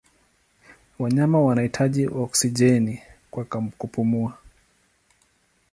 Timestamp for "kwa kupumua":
3.31-4.37